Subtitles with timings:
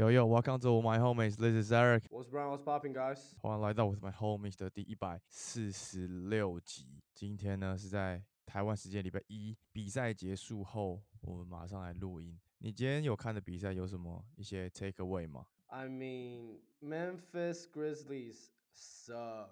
[0.00, 1.36] Yo yo, welcome to my homies.
[1.36, 2.04] This is Eric.
[2.08, 2.52] What's Brown?
[2.52, 3.18] What's popping, guys?
[3.42, 7.02] 欢迎来到我是 my homies 的第一百四十六集。
[7.12, 12.40] 今天呢是在台湾时间礼拜一比赛结束后，我们马上来录音。
[12.60, 19.48] 你今天有看的比赛有什么一些 take away 吗？I mean, Memphis Grizzlies suck.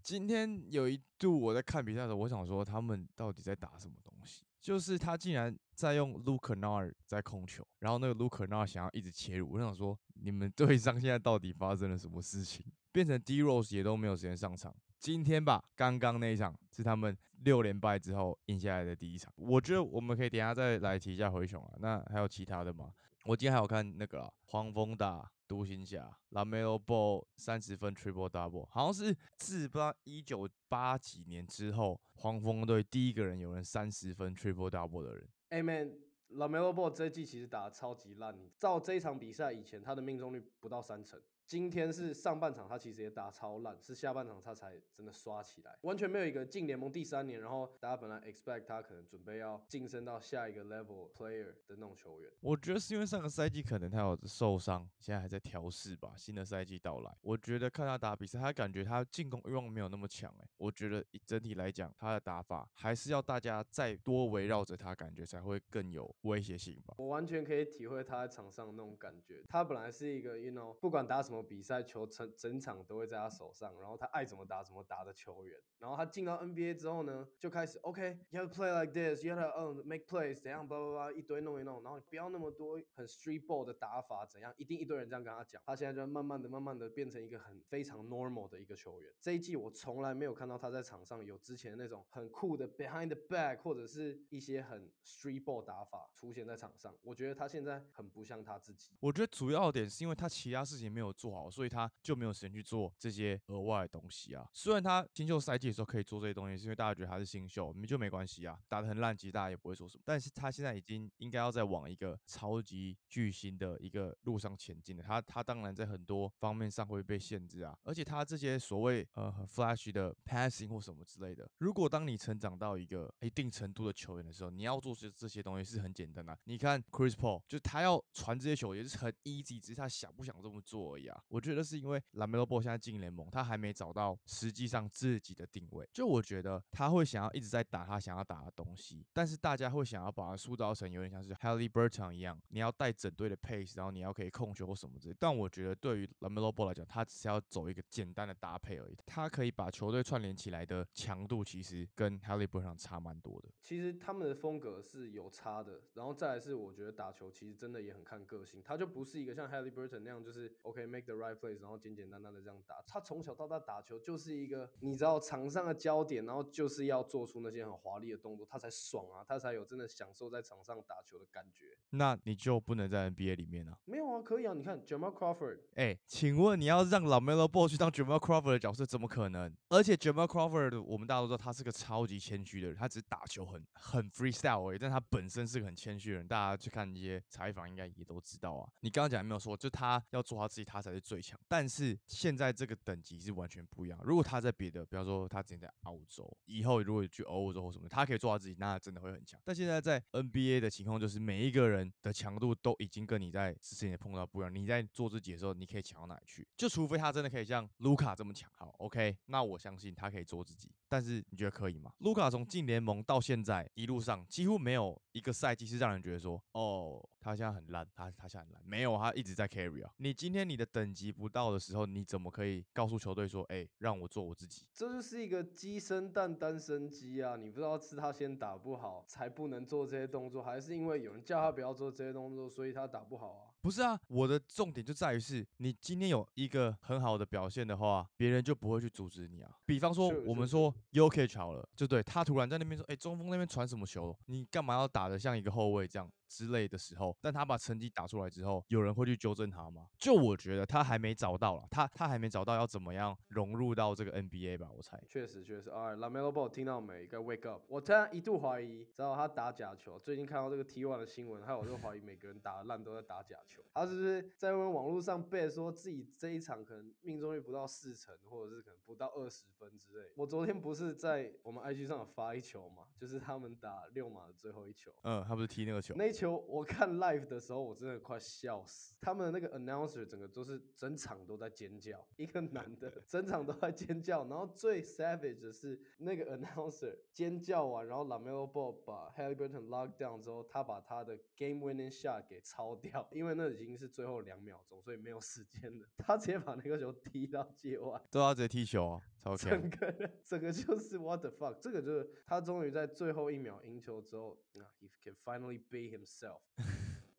[0.00, 4.44] 今天有一度我在看比赛的时候，我想说他们到底在打什么东西？
[4.60, 12.64] 就是他竟然在用 Luke n a r 在控球，然后那个 Luke n a r 想要一直切入，我想说你们 队上现在到底发生了什么事情？
[12.92, 14.74] 变成 D Rose 也都没有时间上场。
[14.98, 19.32] 今天吧，刚刚那一场是他们六连败之后赢下来的第一场。
[19.36, 21.72] 我觉得我们可以等下再来提一下灰熊啊。
[21.78, 22.92] 那还有其他的吗？
[23.24, 35.28] 我今天还有看那个啦黄蜂打独行侠，Lamelo Ball 三十分 Triple Double，好像是自八一九八几年之后，黄蜂队第一个人有人三十分 Triple Double 的人。
[35.50, 35.92] 哎 man,
[36.30, 38.34] Lamelo Ball 这一季其实打得超级烂。
[38.58, 41.20] 照这一场比赛以前，他的命中率不到三成。
[41.50, 52.30] 今天是上半场，他其实也打超烂，是下半场他才真的刷起来，完全没有一个进联盟第三年，然后大家本来 expect 他可能准备要晋升到下一个 level player 的那种球员。
[52.38, 56.12] 我觉得是因为上个赛季可能他有受伤，现在还在调试吧。
[56.16, 60.48] 新的赛季到来，我觉得看他打比赛，他感觉他进攻欲望没有那么强诶。
[60.56, 66.94] 我觉得整体来讲，他的打法还是要大家再多围绕着他，感觉才会更有威胁性吧。
[66.98, 69.42] 我完全可以体会他在场上那种感觉。
[69.48, 75.58] 他本来是一个，you know，不管打什么比赛，球整整场都会在他手上，然后他爱怎么打怎么打的球员。
[75.78, 85.60] 然后他进到 NBA 之后呢，就开始 OK，you、have to play like this，you have to 嗯、make plays，怎样叭叭叭一堆弄一弄，然后不要那么多很 street ball 的打法，怎样，一定一堆人这样跟他讲。
[85.64, 89.12] 他现在就慢慢的、慢慢的变成一个很非常 normal 的一个球员。
[89.20, 96.94] 这一季我从来没有看到他在场上有之前那种很酷的 behind the back 或者是一些很 street ball 打法出现在场上。
[97.02, 98.96] 我觉得他现在很不像他自己。
[99.00, 104.48] 我觉得主要点是因为他其他事情没有做好，所以他就没有时间去做这些额外的东西啊。
[104.52, 110.02] 虽然他新秀赛季的时候可以做这些东西，是因为大家觉得他是新秀，就没关系啊，打得很烂，其实大家也不会说什么。
[110.06, 115.02] 但是他现在已经应该要在往一个超级巨星的一个路上前进了。
[115.02, 126.38] 他他当然在很多方面上会被限制啊，而且他这些所谓呃很 flash 的 passing 或什么之类的，如果当你成长到一个一定程度的球员的时候，你要做这这些东西是很简单的、啊。
[126.44, 131.22] 你看 Chris Paul，就他要传这些球也是很 easy，只是他想不想这么做而已啊。
[131.28, 135.88] 我觉得是因为 Lamelo Ball 现在进联盟，他还没找到实际上自己的定位。
[135.92, 145.16] 就我觉得他会想要一直在打他想要打的东西，但是大家会想要把它塑造成有点像是 Halliburton 一样，你要带整队的 pace，然后你要可以控球或什么之类。
[145.18, 153.48] 但我觉得对于 Lamelo Ball 来讲，他只是要走一个简单的搭配而已，他可以把球队串联起来的强度其实跟 Halliburton 差蛮多的。
[153.62, 162.82] 其实他们的风格是有差的，然后再来是我觉得打球其实真的也很看个性，他就不是一个像 Halliburton 那样就是 OK，man make the right plays，然后简简单单的这样打。
[162.86, 171.66] 他从小到大打球就是一个你知道场上的焦点，然后就是要做出那些很华丽的动作，他才爽啊，他才有真的享受在场上打球的感觉。
[171.90, 173.76] 那你就不能在 NBA 里面啊？
[173.84, 179.52] 没有啊，可以啊，你看 Jamal Crawford，哎，请问你要让 Lamelo Ball 去当 Jamal Crawford 的角色，怎么可能？
[179.68, 186.28] 而且 Jamal Crawford 我们大家都知道他是个超级谦虚的人，他只是打球很很 freestyle 而已，但他本身是个很谦虚的人。
[186.28, 188.68] 大家去看一些采访，应该也都知道啊。
[188.80, 191.38] 你刚刚讲没有说，就他要做他自己，他才才是最强。
[191.48, 193.98] 但是现在这个等级是完全不一样。
[194.04, 199.40] 如果他在别的，比方说他之前在澳洲，以后如果去欧洲或什么，他可以做到自己，那真的会很强。
[199.44, 204.54] 但现在在 NBA 的情况就是，每一个人的强度都已经跟你在之前碰到不一样。
[204.54, 206.46] 你在做自己的时候，你可以强到哪里去？
[206.56, 210.70] 就除非他真的可以像卢卡这么强，好，OK，那我相信他可以做自己。
[210.90, 211.92] 但是你觉得可以吗？
[211.98, 219.92] 卢卡从进联盟到现在一路上几乎没有一个赛季是让人觉得说，哦，他现在很烂，他他现在很烂，没有，他一直在 carry 啊。
[219.98, 224.64] 你今天你的等级不到的时候，你怎么可以告诉球队说，哎，让我做我自己？
[224.74, 227.36] 这就是一个鸡生蛋，蛋生鸡啊！
[227.36, 233.49] 你不知道是他先打不好，才不能做这些动作，还是因为有人叫他不要做这些动作，所以他打不好啊？
[233.62, 239.50] 不是啊，我的重点就在于是你今天有一个很好的表现的话，别人就不会去阻止你啊。
[239.66, 244.16] 比方说我们说 UK 好了，就对他突然在那边说，哎，中锋那边传什么球？
[244.26, 246.10] 你干嘛要打得像一个后卫这样？
[246.30, 249.88] 之类的时候，但他把成绩打出来之后，有人会去纠正他吗？
[249.98, 255.02] 就我觉得他还没找到了，他他还没找到要怎么样融入到这个 NBA 吧，我猜。
[255.08, 257.06] 确实确实，哎，Lamelo Ball 听到没？
[257.06, 257.62] 该 wake up！
[257.66, 259.98] 我突然一度怀疑，知道他打假球。
[259.98, 263.60] 最近看到这个 T1 的新闻，还有我就怀疑每个人打的烂都在打假球。
[263.74, 270.10] 他是不是在问网络上被说自己这一场可能命中率不到四成，或者是可能不到二十分之类？
[270.16, 278.94] 我昨天不是在我们 IG 上有发一球嘛，就是他们打六码的最后一球，嗯，他不是踢那个球，那一球球我看 live 的时候，我真的快笑死。
[279.00, 284.26] 他们的那个 announcer 整个都是整场都在尖叫，一个男的整场都在尖叫。
[284.26, 295.88] 然后最 savage 的是那个 announcer 尖叫完，然后 Lamelo Ball 把 Haliburton lock down 之后，他把他的 game winning shot 给抄掉，因为那已经是最后两秒钟，所以没有时间了。
[295.96, 299.36] 他直接把那个球踢到界外，都要直接踢球啊，超。
[299.36, 306.40] 整个整个就是 what the fuck，这个就是他终于在最后一秒赢球之后，啊，he can finally be himself。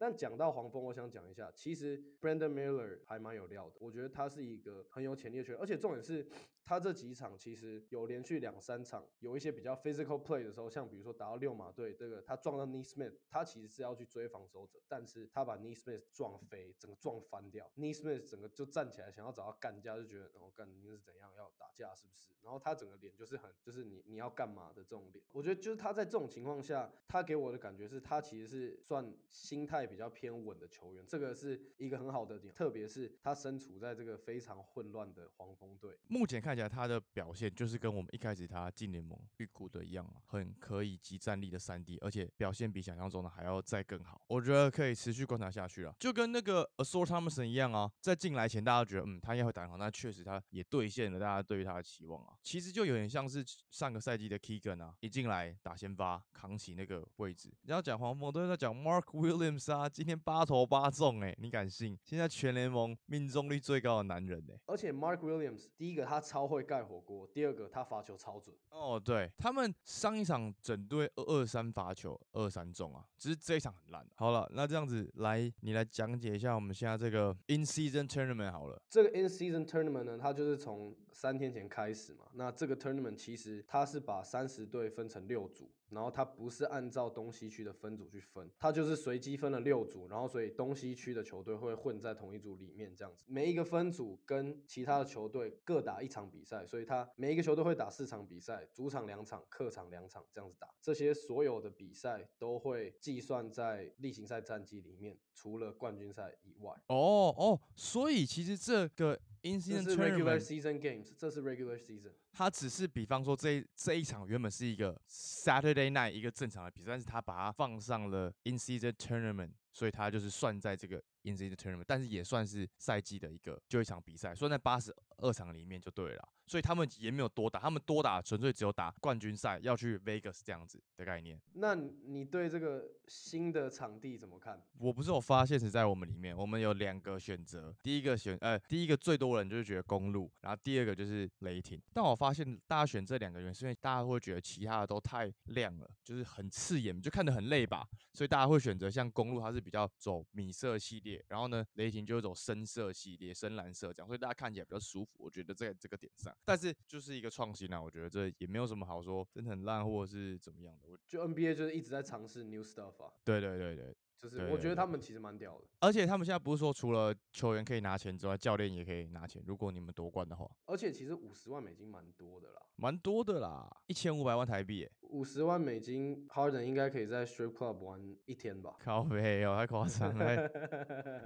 [0.02, 6.28] 但讲到黄蜂，我想讲一下，其实 Brandon Miller 还蛮有料的，我觉得他是一个很有潜力的球员，而且重点是
[6.66, 15.96] 他这几场其实有连续两三场有一些比较 physical play 的时候，像比如说打到六马队这个，他撞到 n e s m i t h 他其实是要去追防守者，但是他把 n e s m
[15.96, 22.32] i t h 撞飞，整个撞翻掉 n e s m i t h 整个就站起来想要找他干架，就觉得哦干你是怎样要打架是不是？
[22.42, 29.91] 然后他整个脸就是很就是你你要干嘛的这种脸，我觉得就是他在这种情况下，他给我的感觉是他其实是算心态。
[29.92, 35.98] 比较偏稳的球员，这个是一个很好的点，特别是他身处在这个非常混乱的黄蜂队。
[36.08, 44.24] 目前看起来他的表现就是跟我们一开始他进联盟预估的一样啊，很可以集战力的三 D，而且表现比想象中的还要再更好。
[44.28, 52.34] 我觉得可以持续观察下去啊，就跟那个 Asor Thompson 一样啊，在进来前大家觉得嗯他应该会打很好，那确实他也兑现了大家对于他的期望啊。
[52.42, 57.54] 其实就有点像是上个赛季的 Keegan 啊，一进来打先发，扛起那个位置。
[57.64, 59.81] 你要讲黄蜂，都是在讲 Mark Williams 啊。
[59.82, 61.98] 他今天八投八中，哎，你敢信？
[62.04, 68.56] 现在全联盟命中率最高的男人，哎，而且 Mark Williams 第一个他超会盖火锅，第二个他罚球超准。
[68.70, 74.06] 哦，对他们上一场整队二二三罚球二三中啊，只是这一场很烂。
[74.18, 78.80] 好了，那这样子来，你来讲解一下我们现在这个 In Season Tournament 好了。
[78.88, 82.26] 这个 In Season Tournament 呢，它就是从三天前开始嘛。
[82.34, 85.70] 那这个 Tournament 其实它是把三十队分成六组。
[85.92, 93.26] 然后它不是按照东西区的分组去分，它就是随机分了六组，然后所以东西区的球队会混在同一组里面这样子。
[93.28, 100.74] 每一个分组跟其他的球队各打一场比赛，所以它每一个球队会打四场比赛，主场两场，客场两场这样子打。
[100.82, 106.72] 这些所有的比赛都会计算在例行赛战绩里面，除了冠军赛以外。
[106.88, 109.20] 哦哦，所以其实这个。
[109.43, 112.13] 这是 regular season games，这是 regular season。
[112.32, 126.30] 他只是比方说这这一场原本是一个 Saturday night 一个正常的比赛，但是他把它放上了 in season tournament，所以他就是算在这个 in season tournament，但是也算是赛季的一个就一场比赛，算在八十二场里面就对了。
[126.48, 131.40] 所以他们也没有多打，他们多打纯粹只有打冠军赛，要去 Vegas 这样子的概念。
[131.54, 134.62] 那你对这个新的场地怎么看？
[134.78, 141.82] 我不是有发现是在我们里面，我们有两个选择，第一个选呃，第一个最多人就是觉得公路，然后第二个就是雷霆。
[141.94, 147.84] 但我发现大家选这两个原因，是因为大家会觉得其他的都太亮了，就是很刺眼，就看得很累吧。
[148.14, 155.16] 所以大家会选择像公路，它是比较走米色系列，然后呢，雷霆就走深色系列，深蓝色这样，所以大家看起来比较舒服。
[155.18, 156.32] 我觉得在这个点上。
[156.46, 160.90] 但是就是一个创新啊，我觉得这也没有什么好说，真的很烂或者是怎么样的。
[160.90, 163.12] 我就 NBA 就是一直在尝试 new stuff 啊。
[163.26, 163.96] 对对对对。
[164.22, 169.42] 就是我觉得他们其实蛮屌的，而且他们现在不是说除了球员可以拿钱之外，教练也可以拿钱。
[169.48, 174.88] 如果你们夺冠的话，而且其实五十万美金蛮多的啦，蛮多的啦，一千五百万台币。
[175.12, 178.76] 五十万美金，Harden 应该可以在 Strip Club 玩一天吧？
[178.80, 180.50] 靠 背哦，太夸张了，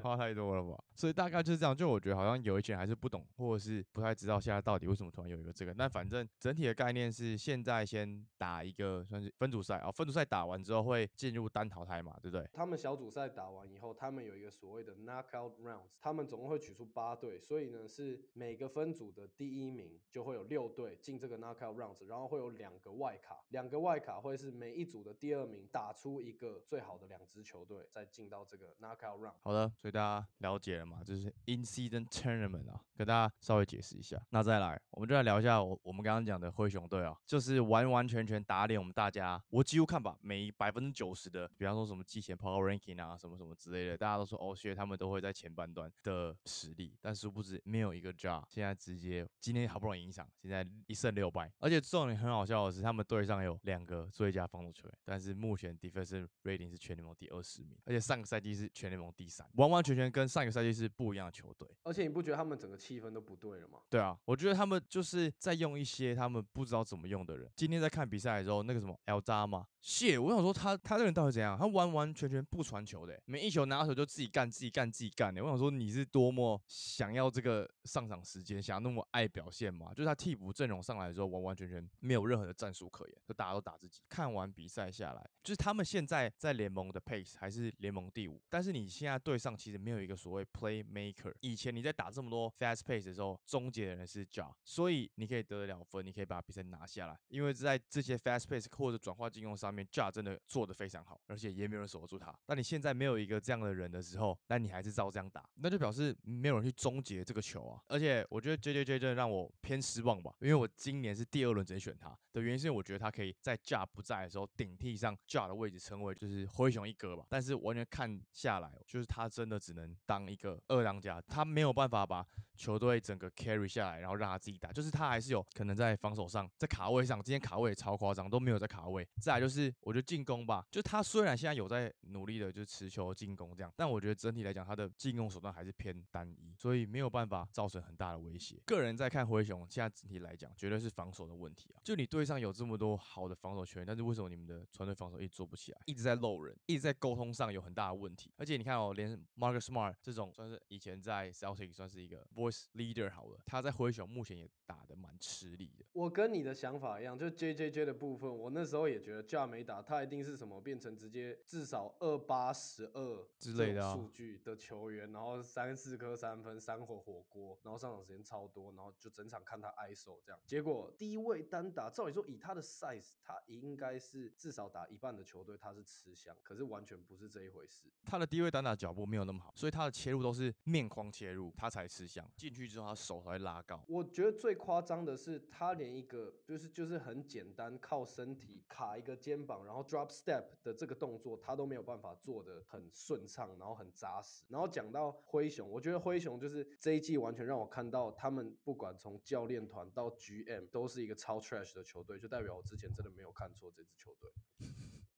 [0.01, 0.83] 花太多了吧？
[0.95, 1.75] 所以大概就是这样。
[1.75, 5.73] 就我觉得好像有一些人还是不懂，或者是不太知道现在到底为什么突然有一个这个。
[5.73, 12.49] 但反正整体的概念是，现在先打一个算是分组赛啊，分组赛打完之后会进入单淘汰嘛，对不对？
[12.53, 13.69] 他们小组赛打完。
[13.69, 29.33] 以后他们有一个所谓的 knockout rounds，他们总共会取出八队，所以呢是每个分组的第一名就会有六队进这个 knockout rounds，然后会有两个外卡，两个外卡会是每一组的第二名打出一个最好的两支球队，再进到这个 knockout round。
[29.41, 31.03] 好的，所以大家了解了嘛？
[31.03, 34.21] 就是 in season tournament 啊，跟大家稍微解释一下。
[34.29, 39.43] 那再来，我们就来聊一下我我们刚刚讲的灰熊队啊，就是完完全全打脸我们大家。
[39.49, 43.55] 我几乎看吧，每百分之九十的，比方说什么季前 power ranking 啊，什么什么。
[43.55, 48.43] 之类的，大家都说哦，所以他们都会在前半段的实力，但殊不知没有一个 job。
[48.49, 61.67] 现在直接今天好不容易赢一场，现在一胜六败，而且重点很好笑的是，他们队上有两个最佳防守球员，但是目前 defensive rating 是全联盟第二十名，而且上个赛季是全联盟第三，完完全全跟上个赛季是不一样的球队。
[61.83, 63.79] 而且你不觉得他们整个气氛都不对了吗？
[63.89, 67.51] 对啊，我觉得他们就是在用一些他们不知道怎么用的人。
[67.55, 69.67] 今天在看比赛的时候，那个什么 L 扎吗？
[69.81, 71.57] 谢，我想说他他这个人到底怎样？
[71.57, 75.43] 他完完全全不传球的，每一球拿到球就自己干自己干自己干的。
[75.43, 79.91] 我想说你是多么想要这个上场时间，想要那么爱表现吗？
[79.93, 84.01] 就是他替补阵容上来的时候，完完全全没有任何的战术可言，就大家都打自己。
[84.09, 91.33] 看完比赛下来，就是他们现在在联盟的 pace 还是联盟第五，但是你现在队上其实没有一个所谓 playmaker。
[91.41, 97.17] 以前你在打这么多 fast pace 的时候，终结的人是 Ja，所以你可以得得了分，你可以把比赛拿下来。
[97.27, 102.33] 因为在这些 fast pace 或者转化进攻上面，Ja 真的做的非常好，而且也没有人守得住他。
[102.47, 107.81] 那你现在没有一个这样的人的时候，那你还是照这样打，那就表示没有人去终结这个球啊。
[107.87, 117.25] 而且我觉得 J J J 真的让我偏失望吧，因为我今年是第二轮直接选他的原因，是我觉得他可以在 Ja 不在的时候顶替上 Ja 的位置，成为就是灰熊一哥吧。
[117.29, 122.25] 但是完全看下来，就是他真的只能当一个二当家，他没有办法把
[122.57, 129.07] 球队整个 carry 下来，然后让他自己打，就是他还是有可能在防守上，在卡位上，今天卡位也超夸张，都没有在卡位。
[129.21, 138.61] 再来就是我觉得进攻吧，就他虽然现在有在努力的，就持球进攻这样，但我觉得整体来讲，他的进攻手段还是偏单一，所以没有办法造成很大的威胁。
[138.65, 141.79] 个人在看灰熊，现在整体来讲，绝对是防守的问题啊。
[141.83, 148.31] 就你对队上有这么多好的防守球员，但是为什么你们的团队防守一直做不起来，一直在漏人，一直在沟通上有很大的问题？
[148.37, 155.85] 而且你看哦，连 Marcus Smart 这种算是以前在 Celtic 算是一个 voice leader 好了，他在灰熊目前也打得蛮吃力的。
[155.93, 170.39] 我跟你的想法一样，就 J J J 的部分，我那时候也觉得 Ja 没打，他一定是什么变成直接至少二八十二之类的啊数据的球员，然后三四颗三分，三火火锅，然后上场时间超多，然后就整场看他挨手这样。
[170.45, 177.87] 结果低位单打，照理说以他的 size，他应该是至少打一半的球队他是吃香，可是完全不是这一回事。
[178.05, 182.25] 他的低位单打脚步没有那么好，所以他的切入都是面框切入，他才吃香。
[182.37, 183.83] 进去之后，他手才会拉高。
[183.87, 194.43] 我觉得最夸张的是，他连一个就是就是很简单靠身体卡一个肩膀，然后 drop step 的这个动作，他都没有办法做的很顺畅，然后很扎实。
[194.47, 204.31] 然后讲到灰熊，我觉得灰熊就是这一季完全让我看到他们不管从教练团到 GM 都是一个超 trash 的球队，就代表我之前真的没有看错这支球队。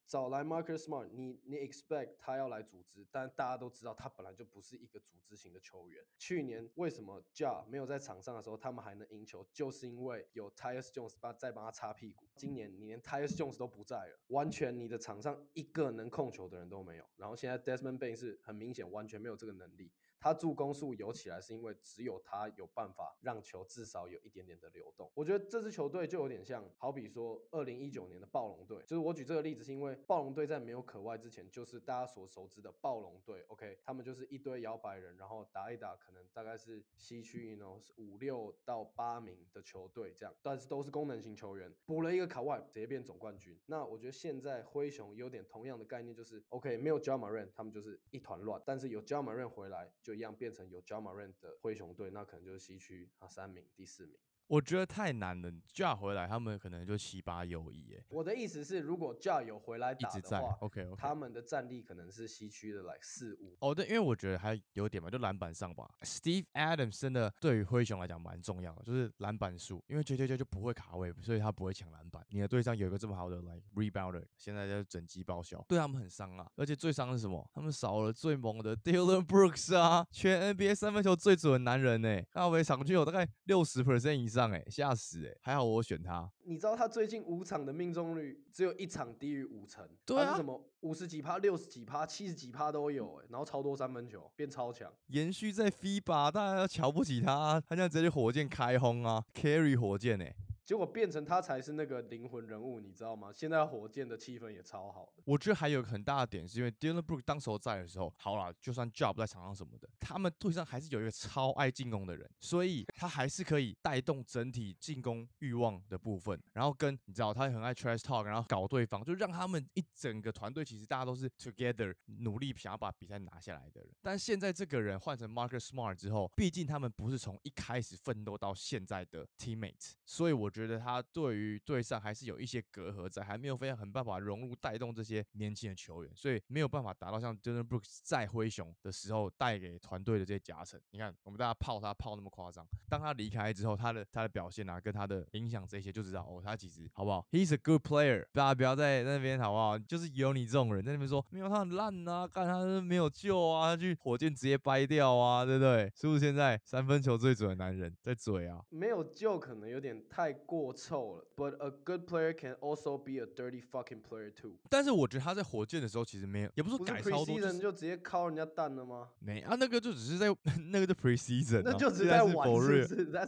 [0.07, 6.01] 找来 Marcus Smart，你你 expect 他要来组织，但大家都知道他本来就不是一个组织型的球员。
[6.17, 12.25] 去年为什么 Ja 没有在场上的时候，他们还能赢球，就是因为有 Tyus Jones 在帮他擦屁股。
[12.37, 17.05] 今年你连 Tyus Jones 都不在了，完全你的场上一个能控球的人都没有。
[17.17, 19.91] 然后现在 Desmond Bain 是很明显完全没有这个能力。
[20.19, 25.11] 他助攻数有起来，是因为只有他有办法让球至少有一点点的流动。
[25.13, 33.45] 我觉得这支球队就有点像，好比说二零一九年的暴龙队，就是我举这个例子是因为暴龙队在没有可外之前，就是大家所熟知的暴龙队。
[33.47, 43.57] OK，他们就是一堆摇摆人，然后打一打，可能大概是西区，you，know 五六到八名的球队这样，但是都是功能型球员，补了一个卡外，直接变总冠军。
[43.67, 49.43] 那我觉得现在灰熊有点同样的概念，就是 OK，没有 j a m a r a n 他们就是一团乱，但是有 j a m a r a
[49.43, 49.91] n 回来。
[50.07, 54.17] 就一样变成有 j a m a r a n 的灰熊队，那可能就是西区啊三名、第四名。
[54.47, 57.93] 我觉得太难了，Ja 回来他们可能就七八优一。
[57.93, 58.03] 哎。
[58.09, 63.55] 我的意思是，如果 Ja 有回来打的话，OK OK，他们的战力可能是西区的来四五。
[63.59, 65.89] 哦，对，因为我觉得还有点嘛，就篮板上吧。
[66.01, 72.25] Steve Adams 真的对于灰熊来讲蛮重要的，就是篮板数，因为 J J J 就不会卡位，所以他不会抢篮板。
[72.29, 76.49] 你的队上有一个这么好的 Like rebounder，现在在整机报销，对他们很伤啊。
[76.55, 77.45] 而且最伤是什么？
[77.53, 85.35] 他们少了最猛的 Dylan Brooks 啊，全 NBA 三分球最准的男人呢，他每场均有大概六十 percent 以上，哎，吓死！
[85.41, 86.29] 还好我选他。
[86.43, 100.35] 你知道他最近五场的命中率只有一场低于五成，对啊，什么五十几趴、六十几趴、七十几趴都有，哎，然后超多三分球，变超强，延续在 FIBA，大家要瞧不起他，他现在直接火箭开轰啊，carry 火箭哎。
[100.67, 103.31] 结果变成他才是那个灵魂人物，你知道吗？
[103.33, 105.23] 现在火箭的气氛也超好的。
[105.23, 116.37] 我觉得还有很大的点是因为 Dylan Brook 当时候在的时候，好了，就算 Job 在场上什么的，他们队上还是有一个超爱进攻的人，所以他还是可以带动整体进攻欲望的部分。
[116.51, 123.89] 然后跟你知道，他也很爱 trash talk，然后搞对方，就让他们一整个团队其实大家都是 together 努力想要把比赛拿下来的人。
[124.01, 131.37] 但现在这个人换成 Marcus Smart 之后，毕竟他们不是从一开始奋斗到现在的 Teammate，所以我觉得他对。
[131.37, 140.81] 于队上还是有一些隔阂在，还没有非常很办法融入带动这些年轻的球员，所以没有办法达到像 Dylan Brooks 在灰熊的时候带给团队的这些加成。
[140.89, 149.77] 你看，我们大家泡他泡那么夸张，当他离开之后，他的他的表现啊，跟他的影响这些，就知道哦，他其实好不好？He's a good player，大家不要在那边好不好？
[149.77, 155.91] 就是有你这种人在那边说，没有他很烂啊，看他没有救啊，他去火箭直接掰掉啊，对不对？
[155.95, 158.63] 是不是现在三分球最准的男人在嘴啊？
[158.69, 161.25] 没有救可能有点太过臭了。
[161.35, 164.53] But a good player can also be a dirty fucking player too。
[164.69, 169.09] 但是我觉得他在火箭的时候其实没有，也不是改超多，就直接敲人家蛋了吗？
[169.19, 170.33] 没啊，那个就只是在
[170.71, 173.05] 那个的 preseason，那就只是在玩，是不是？
[173.11, 173.27] 那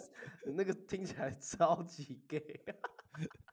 [0.53, 2.61] 那个听起来超级 gay。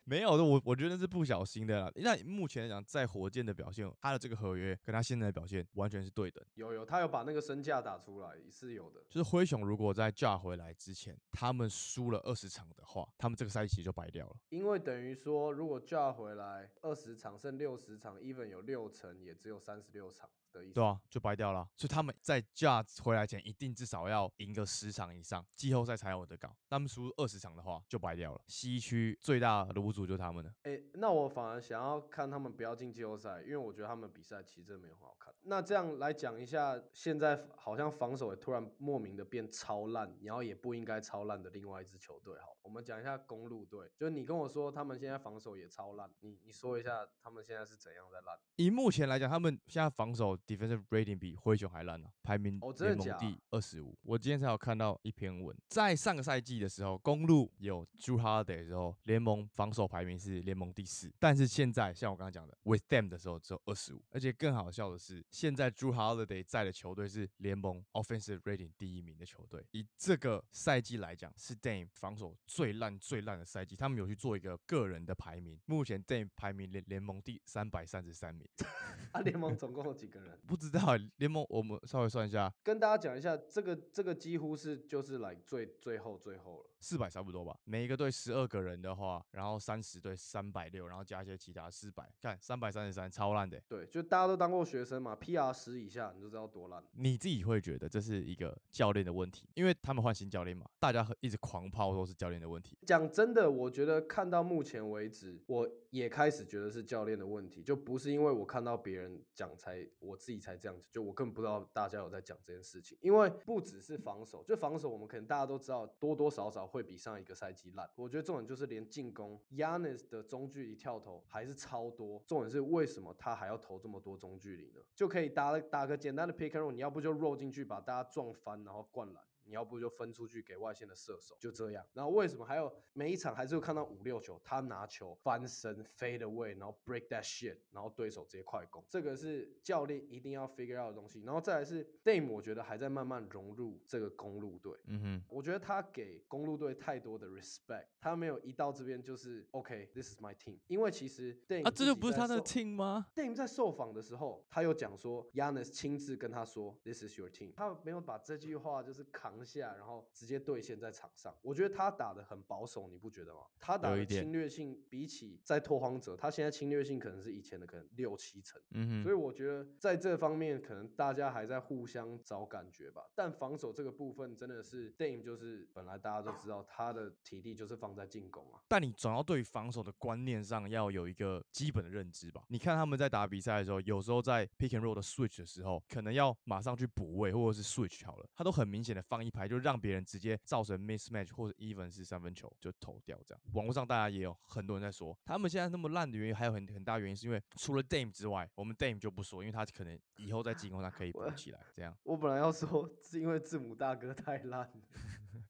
[0.09, 1.91] 没有的，我我觉得是不小心的啦。
[1.97, 6.45] 那目前来讲，在火箭的表现，他的这个合约跟他现在的表现完全是对等。
[6.55, 9.01] 有有，他有把那个身价打出来，是有的。
[9.11, 14.37] 就是灰熊如果在嫁回来之前，他们输了二十场的话，他们这个赛季就白掉了。
[14.51, 20.31] 因为等于说，如果嫁回来二十场剩六十场，even 有六成，也只有三十六场。
[20.73, 21.69] 对啊，就白掉了。
[21.77, 26.55] 所以他们在 Jazz 回来前，一定至少要赢个十场以上，季后赛才有得搞。
[26.69, 28.41] 他们输二十场的话，就白掉了。
[28.47, 30.53] 西区最大的卤煮就是他们了。
[30.63, 35.35] 哎，那我反而想要看他们不要进季后赛，因为我觉得他们比赛其实真的没有很好看。
[35.43, 42.37] 那这样来讲一下，现在好像防守也突然莫名的变超烂，然后也不应该超烂的另外一支球队。
[42.41, 48.37] 好，我们讲一下公路队，就是你跟我说他们现在防守也超烂，你你说一下他们现在是怎样在烂？
[48.57, 50.37] 以目前来讲，他们现在防守。
[50.47, 53.97] Defensive rating 比灰熊还烂呢，排名联盟第二十五。
[54.03, 61.13] 我今天才有看到一篇文，在上个赛季的时候，公路有 Drew Holiday 的时候，联盟防守排名是联盟第四。
[61.19, 64.03] 但是现在像我刚刚讲的，with them 的时候只有二十五。
[64.11, 69.67] 而且更好笑的是，现在 Drew Holiday 在的球队是联盟 offensive rating 第一名的球队。
[69.73, 73.75] 以这个赛季来讲，是 Dame 防守最烂最烂的赛季。
[73.75, 78.49] 他们有去做一个个人的排名，目前 Dame 排名联联盟第三百三十三名。
[79.13, 80.36] 啊，联盟总共有几个人？
[80.47, 87.59] 不知道联盟，我们稍微算一下，跟大家讲一下，这个这个几乎是就是来最最后最后了，四百差不多吧。
[87.65, 93.61] 每一个队十二个人的话，然后三十队三百六，然后加一些其他四百，看三百三十三，超烂的。
[93.69, 96.81] 对，就大家都当过学生嘛，PR 十以下你就知道多烂。
[96.93, 102.79] 你自己会觉得这是一个教练的问题，因为他们换新教练嘛，大家一直狂抛都是教练的问题。
[102.87, 111.17] 讲真的，我觉得看到目前为止，我也开始觉得是教练的问题，就不是因为我看到别人讲才我自己才这样子，就我。
[111.17, 117.89] 根本不知道大家有在讲这件事情，因为不只是防守，就防守我们可能大家都知道，多多少少会比上一个赛季烂。
[117.95, 122.23] 我觉得重点就是连进攻，Yanis 的中距离跳投还是超多。
[122.27, 124.81] 重点是为什么他还要投这么多中距离呢？
[124.95, 129.23] 就可以打打个简单的 pick and roll，你要不就 roll 进去把大家撞翻，然后灌篮。
[129.47, 131.85] 你要不就分出去给外线的射手，就这样。
[131.93, 138.85] 然后为什么还有每一场还是会看到五六球，他拿球翻身飞的位，然后 break that shit，然后对手直接快攻。
[138.89, 141.23] 这个是教练一定要 figure out 的东西。
[141.23, 144.77] 然后再来是 Dame，我觉得还在慢慢融入这个公路队。
[144.87, 150.59] 嗯哼，我觉得他给公路队太多的 respect，他没有一到这边就是 OK，this is my team。
[150.67, 157.53] 因为其实 Dame 啊，这就不是他的 team 吗？Dame 在受访的时候，他有讲说，Yanis 亲自跟他说，this is your team。
[157.55, 159.36] 他没有把这句话就是扛。
[159.37, 161.35] 当下，然后直接兑现在场上。
[161.43, 163.41] 我觉得他打的很保守，你不觉得吗？
[163.61, 168.61] 他打的侵略性比起在拓荒者，他现在侵略性可能是以前的可能六七成。
[168.71, 169.03] 嗯哼。
[169.03, 173.03] 所以我觉得在这方面，可能大家还在互相找感觉吧。
[173.15, 178.63] 但防守这个部分真的是 Dame，就是本来大家都知道他的体力就是放在进攻啊。
[178.69, 182.45] 但你总要对防守的观念上要有一个基本的认知吧。
[182.49, 189.26] 你看他们在打比赛的时候，有时候在 pick and roll 的 switch 的时候，可能要马上去补位或者是 switch 好了，他都很明显的放。
[189.27, 193.43] 一排就让别人直接造成 mismatch 或者 even 是三分球就投掉这样。
[193.55, 201.97] 网络上大家也有很多人在说，他们现在那么烂的原因，还有很很大原因是因为除了 Dame 之外，我们 Dame 就不说，因为他可能以后在进攻他可以补起来这样。
[202.05, 204.71] 我本来要说是因为字母大哥太烂。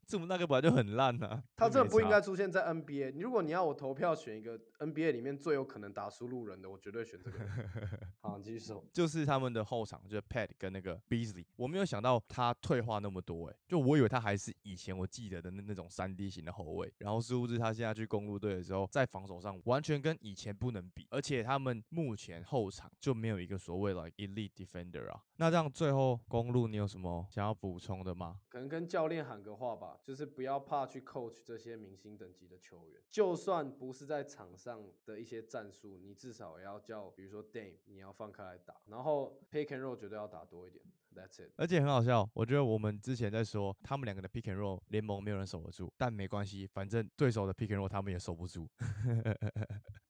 [0.07, 3.21] 字母大哥本来就很烂呐，他这不应该出现在 NBA。
[3.21, 7.39] 如果你要我投票选一个 NBA 里面最有可能打输路人的，我绝对选这个。
[8.23, 11.45] 好，继续说，就是他们的后场，就是 Pat 跟那个 Beasley。
[11.57, 25.21] 我没有想到他退化那么多，哎，就我以为他还是以前我记得的那那种三 D 型的后卫，然后殊不知他现在去公路队的时候，在防守上完全跟以前不能比，而且他们目前后场就没有一个所谓的 elite defender 啊。
[25.39, 28.39] 那这样最后公路你有什么想要补充的吗？
[28.49, 29.96] 可能跟教练喊个话吧。
[30.05, 40.85] 就是不要怕去 coach 这些明星等级的球员，就算不是在场上的一些战术，你至少也要叫，比如说 Dame，你要放开来打，然后 pick and roll 绝对要打多一点。
[41.15, 41.51] That's it。
[41.57, 48.69] 而且很好笑，我觉得我们之前在说他们两个的 pick and roll 联盟没有人守得住，但没关系，反正对手的 pick and roll 他们也守不住。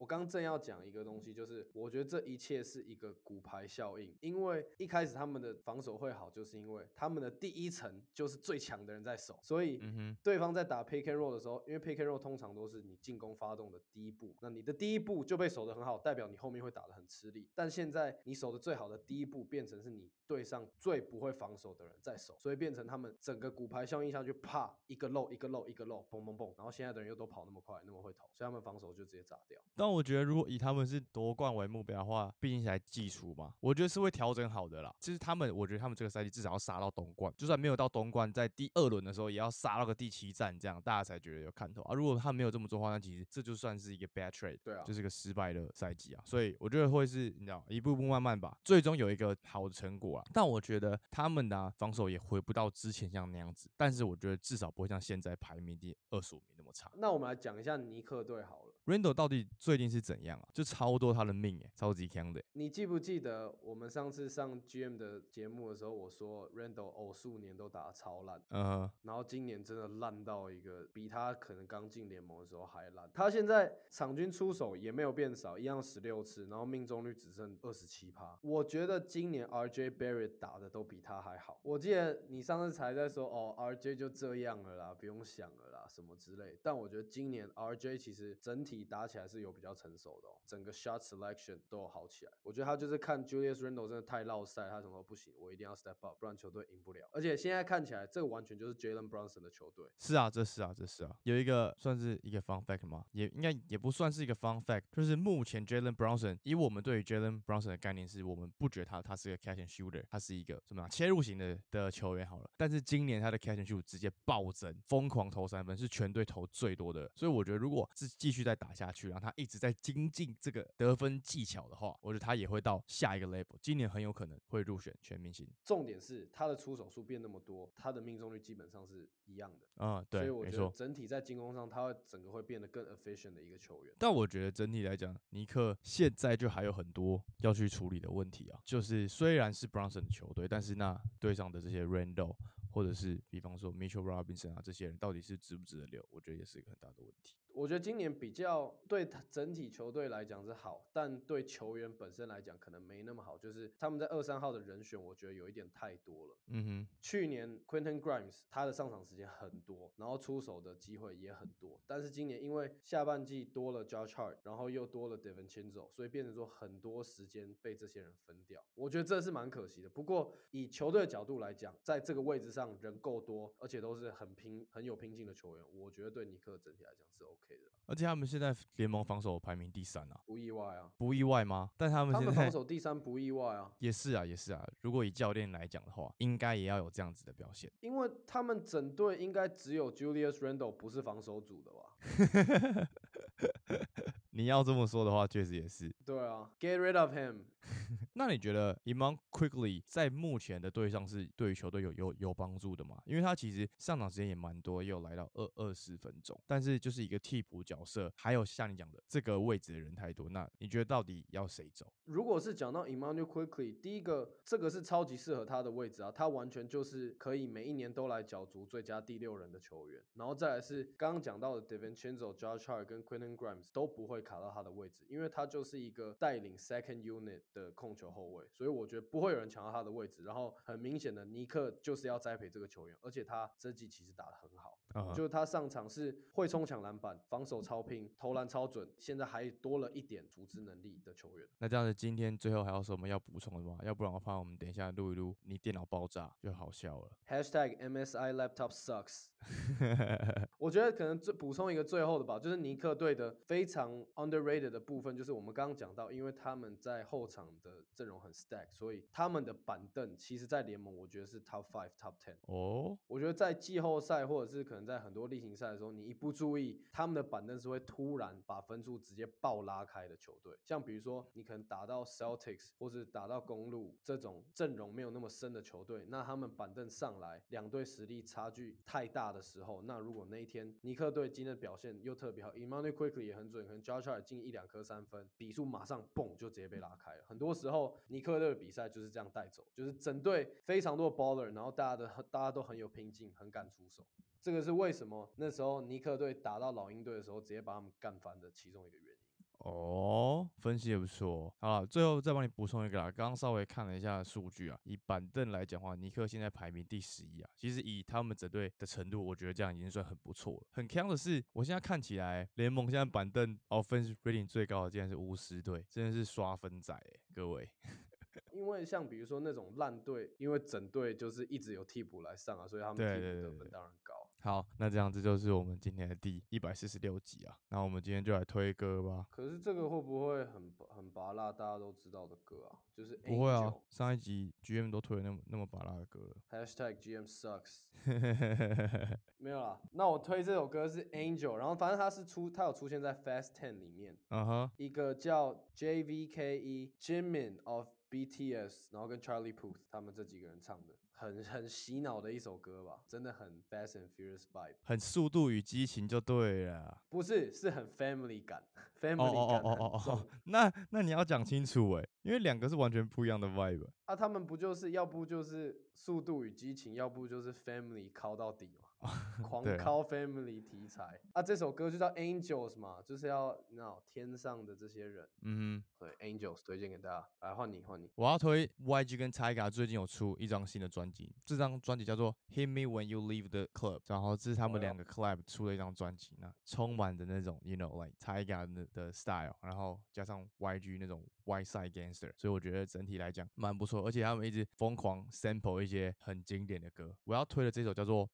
[0.07, 9.81] 我刚正要讲一个东西，就是我觉得这一切是一个骨牌效应，因为一开始他们的防守会好，就是因为他们的第一层就是最强的人在守，所以
[10.23, 17.49] 对方在打 pick and roll 的时候，因为 pick and roll 通常都是你进攻发动的第一步，那你的第一步就被守得很好，代表你后面会打得很吃力。
[17.53, 29.61] 但现在你守的最好的第一步变成是你对上最不会防守的人在守，所以变成他们整个骨牌效应下去，啪一个漏一个漏一个漏，嘣嘣嘣，然后现在的人又都跑那么快，那么会投，所以他们防守就直接炸掉。
[29.75, 34.95] 但我觉得如果以他们是夺冠为目标的话，毕竟是来季初嘛，我觉得是会调整好的啦。
[35.01, 41.95] 其实他们，我觉得他们这个赛季至少要杀到东冠，就算没有到东冠，在第二轮的时候也要杀到个第七战，这样大家才觉得有看头啊。
[41.95, 46.23] 如果他没有这么做的话，那其实这就算是一个 bad trade，对啊就是个失败的赛季啊。
[46.25, 50.25] 所以我觉得会是，你知道，一步步慢慢吧，最终有一个好的成果啊。
[50.33, 56.91] 但我觉得他们的、啊、防守也回不到之前像那样子，但是我觉得至少不会像现在排名第二十五名那么差。
[56.97, 58.66] 那我们来讲一下尼克队好了。
[58.87, 60.49] Randall 到底最近是怎样啊？
[60.55, 62.47] 就超多他的命诶，超级强的欸。
[62.53, 73.11] 你记不记得我们上次上 GM 的节目的时候，我说 Randall 偶数年都打得超烂，嗯哼，然后今年真的烂到一个比他可能刚进联盟的时候还烂。
[73.13, 78.39] 他现在场均出手也没有变少，一样十六次，然后命中率只剩二十七趴。
[78.43, 81.59] 我觉得今年 RJ Barrett 打的都比他还好。
[81.65, 86.59] 我记得你上次才在说哦，RJ 就这样了啦，不用想了啦，什么之类。
[86.63, 92.33] 但我觉得今年 RJ 其实整体打起来是有比较成熟的哦，整个 shot selection 都有好起来。
[92.43, 97.09] 我觉得他就是看 Julius Randle 真的太落赛，他什么都不行，我一定要 step up，不然球队赢不了。
[97.13, 99.87] 而且现在看起来，这个完全就是 Jalen Brunson 的球队。
[99.99, 103.05] 是啊，这是啊，这是啊，有一个算是一个 fun fact 吗？
[103.13, 112.51] 也应该也不算是一个 fun fact，就是目前 Jalen Brunson，以我们对于 Jalen Brunson 的概念是，我们不觉得他他是个 catch and shooter，他是一个什么切入型的的球员好了。
[112.57, 117.11] 但是今年他的 catch and shoot 直接暴增，疯狂投三分，是全队投最多的。
[117.15, 125.47] 所以我觉得如果是继续再打下去，然后他一直在精进这个得分技巧的话，我觉得他也会到下一个 level，今年很有可能会入选全明星。
[125.65, 129.67] 重点是他的出手数变那么多，他的命中率基本上是一样的。
[129.77, 130.47] 嗯，对，所以我。
[130.47, 133.93] 觉得整体在进攻上，他会整个会变得更 efficient 的一个球员。
[133.99, 138.61] 但我觉得整体来讲，尼克现在就还有很多要去处理的问题啊。
[138.65, 142.35] 就是虽然是 Bronson 的球队，但是那队上的这些 Randall，
[142.77, 146.07] 或者是比方说 Mitchell Robinson 啊这些人，到底是值不值得留？
[146.11, 147.35] 我觉得也是一个很大的问题。
[147.57, 153.39] 我觉得今年比较对他整体球队来讲是好，但对球员本身来讲可能没那么好。
[153.39, 156.37] 就是他们在二三号的人选，我觉得有一点太多了。
[156.49, 169.89] 嗯哼，去年 Quentin Grimes 他的上场时间很多，然后出手的机会也很多，但是今年因为下半季多了 Josh Hart，然后又多了 Devin Chinzo，所以变成说很多时间被这些人分掉，我觉得这是蛮可惜的。
[169.89, 180.91] 不过以球队的角度来讲，在这个位置上人够多，而且都是很拼、很有拼劲的球员，我觉得对尼克整体来讲是 OK 的，而且他们现在联盟防守排名第三啊，不意外啊。
[180.97, 181.71] 不意外吗？
[181.77, 184.67] 但他们他现在们防守第三不意外啊，也是啊，也是啊。
[184.81, 187.71] 如果以教练来讲的话，应该也要有这样子的表现。
[187.81, 192.89] 因为他们整队应该只有 Julius Randle 不是防守组的吧？
[194.37, 195.91] 你要这么说的话，确实也是。
[196.05, 197.45] 对啊，Get rid of him。
[198.13, 203.03] 那你觉得 Iman Quickly 在目前的队上是对于球队有有有帮助的吗？
[203.07, 211.91] 因为他其实上场时间也蛮多，也有来到二二十分钟，但是就是一个替补角色，还有像你讲的这个位置的人太多，那你觉得到底要谁走？
[212.05, 220.01] 如果是讲到 Emmanuel Quickly，第一个这个是超级适合他的位置啊，他完全就是可以每一年都来角逐最佳第六人的球员。
[220.15, 230.25] 然后再来是刚刚讲到的 Devin Chenzo、Josh Hart 跟 Quentin Grimes 都不会卡到他的位置，因为他就是一个带领 Second Unit 的控球后卫，所以我觉得不会有人抢到他的位置。
[230.25, 234.77] 然后很明显的，尼克就是要栽培这个球员，而且他这季其实打得很好。
[234.97, 241.47] 啊、就是他上场是会冲抢篮板、防守超拼、投篮超准，现在还多了一点组织能力的球员。
[241.59, 243.79] 那这样子，今天最后还有什么要补充的吗？
[243.83, 247.11] 要不然我怕我们等一下录一录，你电脑爆炸就好笑了。
[247.29, 249.27] Hashtag MSI Laptop Sucks。
[250.59, 262.35] 我觉得可能最补充一个最后的吧，就是尼克队的非常 underrated 的部分，就是我们刚刚讲到，因为他们在后场的阵容很 stack，所以他们的板凳其实在联盟我觉得是 top five、top ten。
[262.47, 270.57] 哦，我觉得在季后赛或者是可能在很多例行赛的时候，你一不注意，他们的板凳是会突然把分数直接爆拉开的球队。
[270.65, 287.25] 像比如说，你可能打到 Celtics 或是打到公路这种阵容没有那么深的球队，那他们板凳上来，两队实力差距太大的时候，那如果那一天尼克队今天的表现又特别好，Emmanuel Quickly 也很准，可能 j o s h a 也进一两颗三分，比数马上蹦就直接被拉开了。
[287.27, 294.05] 很多时候尼克队的比赛就是这样带走，就是整队非常多的 baller，然后大家的大家都很有拼劲，很敢出手。
[294.47, 299.21] 这个是为什么那时候尼克队打到老鹰队的时候，直接把他们干翻的其中一个原因。
[299.59, 301.55] 哦，分析也不错哦。
[301.59, 303.11] 好了，最后再帮你补充一个啦。
[303.11, 307.51] 刚刚稍微看了一下数据啊，以板凳来讲的话，尼克现在排名第十一啊。
[307.57, 310.63] 其实以他们整队的程度，我觉得这样已经算很不错了。
[310.71, 317.69] 很强的是，我现在看起来联盟现在板凳 offense rating 最高的竟然是巫师队，真的是刷分仔哎，各位。
[318.53, 324.26] 因为像比如说那种烂队，因为整队就是一直有替补来上啊，所以他们对替补得分当然高。
[324.47, 327.59] 好，那这样这就是我们今天的第一百四十六集啊。
[327.71, 329.27] 那我们今天就来推歌吧。
[329.29, 331.51] 可是这个会不会很很拔辣？
[331.51, 336.37] 大家都知道的歌啊，就是不会啊上一集 GM 都推了那么那么拔辣的歌了。
[336.49, 337.81] Hashtag GM sucks。
[339.39, 354.09] 没有啦，那我推这首歌是 Angel，然后反正它是出，它有出现在 Fast Ten 里面，嗯哼，一个叫 JVKE Jimin of BTS，然后跟 Charlie Puth 他们这几个人唱的，很 很洗脑的一首歌吧，真的很 Fast and
[354.17, 357.03] Furious vibe，很速度与激情就对了啊。
[357.09, 363.89] 不是是很 family 感哦，family 哦感哦哦哦哦哦。，那那你要讲清楚诶，因为两个是完全不一样的 vibe。
[364.05, 368.86] 啊，他们不就是要不就是速度与激情，要不就是 family 靠到底嘛，
[369.43, 371.43] 狂对啊敲 family 题材啊。
[371.43, 375.29] 这首歌就叫 Angels 嘛，就是要那天上的这些人。
[375.43, 377.29] 嗯哼，对，Angels 推荐给大家。
[377.41, 378.11] 来换你，换你。
[378.17, 388.17] 我要推 YG 跟 Tiga 最近有出一张新的专辑，这张专辑叫做《Hit Me When You Leave the Club》，然后这是他们两个 collab 出的一张专辑，那充满的那种 you know like
[388.19, 397.15] Tiga 的的 style，然后加上 YG 那种 White Side Gangster，所以我觉得整体来讲蛮不错，而且他们一直疯狂 sample 一些很经典的歌。
[397.25, 398.29] 我要推的这首叫做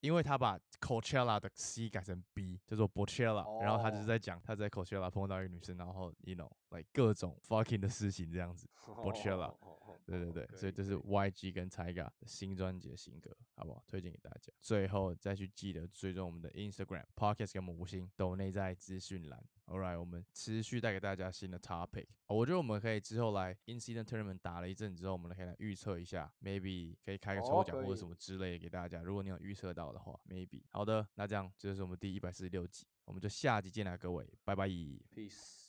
[0.00, 8.68] 因为他把 Coachella 的 C 改成 B，叫做 Bachella，、然后他就是哦在讲他在 Coachella 碰到一个女生，然后 you know like 各种 fucking 的事情这样子。
[8.86, 13.84] 哦对对对，所以这是 YG 跟 Tiger 的新专辑的新歌，好不好？
[13.86, 14.52] 推荐给大家。
[14.60, 19.42] 最后再去记得追踪我们的 Instagram Podcast 跟我们五星，都内在资讯栏。
[19.66, 22.06] Alright，我们持续带给大家新的 topic。
[22.26, 29.02] 我觉得我们可以之后来 Incident Tournament 打了一阵之后，我们可以来预测一下，maybe 可以开个抽奖或者什么之类的给大家。
[29.02, 34.66] 如果你有预测到的话，maybe 好的，那这样这就是我们第一百四十六集，我们就下集见啦，各位，拜拜。
[34.68, 35.61] ，peace。